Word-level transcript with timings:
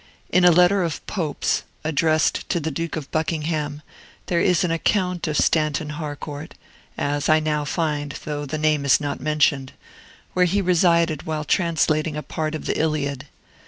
In 0.31 0.43
a 0.43 0.49
letter 0.51 0.81
of 0.81 1.05
Pope's, 1.05 1.61
addressed 1.83 2.49
to 2.49 2.59
the 2.59 2.71
Duke 2.71 2.95
of 2.95 3.11
Buckingham, 3.11 3.83
there 4.25 4.41
is 4.41 4.63
an 4.63 4.71
account 4.71 5.27
of 5.27 5.37
Stanton 5.37 5.89
Harcourt 5.89 6.55
(as 6.97 7.29
I 7.29 7.39
now 7.39 7.65
find, 7.65 8.11
although 8.13 8.47
the 8.47 8.57
name 8.57 8.83
is 8.83 8.99
not 8.99 9.21
mentioned), 9.21 9.73
where 10.33 10.45
he 10.45 10.59
resided 10.59 11.27
while 11.27 11.43
translating 11.43 12.17
a 12.17 12.23
part 12.23 12.55
of 12.55 12.65
the 12.65 12.79
"Iliad." 12.79 13.27